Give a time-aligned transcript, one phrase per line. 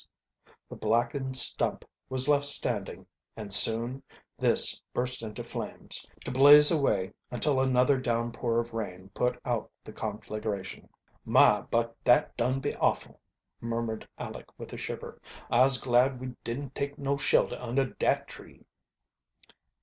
[0.67, 3.05] The blackened stump was left standing,
[3.37, 4.01] and soon
[4.35, 9.93] this burst into flames, to blaze away until another downpour of rain put out the
[9.93, 10.89] conflagration.
[11.23, 13.21] "My, but that dun been awful!"
[13.59, 15.21] murmured Aleck with a shiver.
[15.51, 18.65] "Ise glad we didn't take no shelter under dat tree."